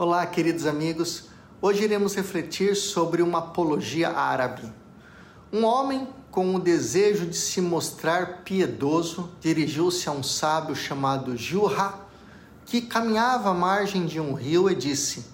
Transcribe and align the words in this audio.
Olá, 0.00 0.24
queridos 0.24 0.64
amigos. 0.64 1.24
Hoje 1.60 1.82
iremos 1.82 2.14
refletir 2.14 2.76
sobre 2.76 3.20
uma 3.20 3.40
apologia 3.40 4.10
árabe. 4.10 4.72
Um 5.52 5.64
homem 5.64 6.06
com 6.30 6.54
o 6.54 6.60
desejo 6.60 7.26
de 7.26 7.36
se 7.36 7.60
mostrar 7.60 8.44
piedoso 8.44 9.28
dirigiu-se 9.40 10.08
a 10.08 10.12
um 10.12 10.22
sábio 10.22 10.76
chamado 10.76 11.36
Jurra, 11.36 11.98
que 12.64 12.80
caminhava 12.80 13.50
à 13.50 13.54
margem 13.54 14.06
de 14.06 14.20
um 14.20 14.34
rio 14.34 14.70
e 14.70 14.74
disse: 14.76 15.26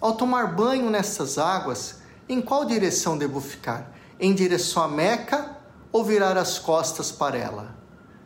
Ao 0.00 0.16
tomar 0.16 0.52
banho 0.52 0.90
nessas 0.90 1.38
águas, 1.38 2.00
em 2.28 2.42
qual 2.42 2.64
direção 2.64 3.16
devo 3.16 3.40
ficar? 3.40 3.96
Em 4.18 4.34
direção 4.34 4.82
a 4.82 4.88
Meca 4.88 5.58
ou 5.92 6.02
virar 6.02 6.36
as 6.36 6.58
costas 6.58 7.12
para 7.12 7.38
ela? 7.38 7.72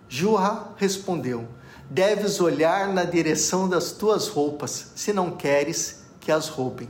Jurra 0.09 0.73
respondeu: 0.79 1.47
Deves 1.89 2.41
olhar 2.41 2.89
na 2.89 3.05
direção 3.05 3.69
das 3.69 3.93
tuas 3.93 4.27
roupas, 4.27 4.93
se 4.97 5.13
não 5.13 5.31
queres 5.31 6.05
que 6.19 6.33
as 6.33 6.49
roubem. 6.49 6.89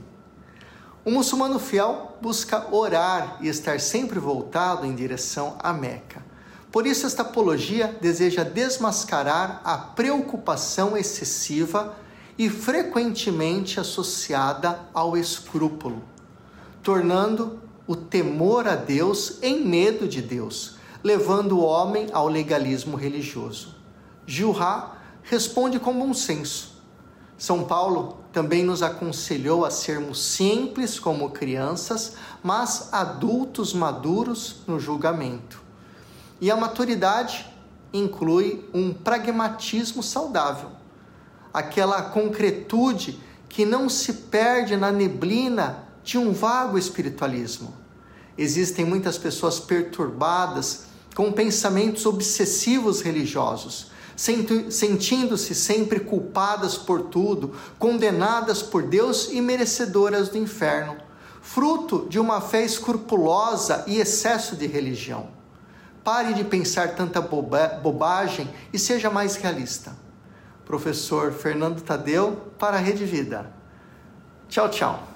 O 1.05 1.11
muçulmano 1.11 1.59
fiel 1.59 2.17
busca 2.21 2.75
orar 2.75 3.37
e 3.43 3.49
estar 3.49 3.79
sempre 3.79 4.19
voltado 4.19 4.87
em 4.87 4.95
direção 4.95 5.57
à 5.59 5.73
Meca. 5.73 6.25
Por 6.73 6.87
isso, 6.87 7.07
esta 7.07 7.23
apologia 7.23 7.97
deseja 8.01 8.43
desmascarar 8.43 9.61
a 9.63 9.77
preocupação 9.77 10.97
excessiva 10.97 11.95
e 12.39 12.49
frequentemente 12.49 13.79
associada 13.79 14.81
ao 14.93 15.17
escrúpulo, 15.17 16.03
tornando 16.83 17.61
o 17.87 17.95
temor 17.95 18.67
a 18.67 18.75
Deus 18.75 19.39
em 19.43 19.65
medo 19.65 20.09
de 20.09 20.21
Deus, 20.21 20.77
levando 21.05 21.59
o 21.59 21.65
homem 21.65 22.09
ao 22.13 22.29
legalismo 22.29 22.97
religioso. 22.97 23.77
Gilrá 24.27 24.97
responde 25.23 25.79
com 25.79 25.99
bom 25.99 26.13
senso. 26.13 26.77
São 27.39 27.65
Paulo 27.65 28.19
também 28.33 28.65
nos 28.65 28.83
aconselhou 28.83 29.65
a 29.65 29.71
sermos 29.71 30.23
simples 30.23 30.99
como 30.99 31.31
crianças, 31.31 32.15
mas 32.43 32.89
adultos 32.93 33.73
maduros 33.73 34.57
no 34.67 34.81
julgamento. 34.81 35.63
E 36.41 36.51
a 36.51 36.57
maturidade 36.57 37.47
inclui 37.93 38.69
um 38.75 38.93
pragmatismo 38.93 40.03
saudável, 40.03 40.71
aquela 41.53 42.03
concretude 42.03 43.21
que 43.49 43.65
não 43.65 43.89
se 43.89 44.13
perde 44.13 44.77
na 44.77 44.91
neblina 44.91 45.85
de 46.03 46.19
um 46.19 46.33
vago 46.33 46.77
espiritualismo. 46.77 47.75
Existem 48.37 48.85
muitas 48.85 49.17
pessoas 49.17 49.59
perturbadas 49.59 50.85
com 51.15 51.33
pensamentos 51.33 52.05
obsessivos 52.05 53.01
religiosos, 53.01 53.91
sentindo-se 54.17 55.55
sempre 55.55 56.01
culpadas 56.01 56.77
por 56.77 57.03
tudo, 57.03 57.55
condenadas 57.79 58.63
por 58.63 58.83
Deus 58.83 59.31
e 59.31 59.41
merecedoras 59.41 60.31
do 60.31 60.39
inferno, 60.39 60.97
fruto 61.43 62.07
de 62.09 62.19
uma 62.19 62.41
fé 62.41 62.65
escrupulosa 62.65 63.85
e 63.87 64.01
excesso 64.01 64.57
de 64.57 64.67
religião. 64.67 65.29
Pare 66.03 66.33
de 66.35 66.45
pensar 66.45 66.95
tanta 66.95 67.21
boba 67.21 67.81
bobagem 67.83 68.49
e 68.73 68.79
seja 68.79 69.11
mais 69.11 69.37
realista. 69.37 69.97
Professor 70.65 71.33
Fernando 71.33 71.83
Tadeu 71.83 72.51
para 72.59 72.77
a 72.77 72.81
Rede 72.81 73.05
Vida. 73.05 73.53
Tchau, 74.49 74.69
tchau. 74.69 75.16